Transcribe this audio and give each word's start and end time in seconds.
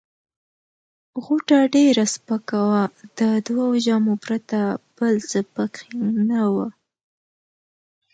غوټه 1.23 1.59
ډېره 1.75 2.03
سپکه 2.13 2.59
وه، 2.69 2.83
د 3.19 3.21
دوو 3.47 3.67
جامو 3.85 4.13
پرته 4.25 4.59
بل 4.97 5.15
څه 5.29 5.39
پکښې 5.53 5.97
نه 6.29 6.41
وه. 6.53 6.67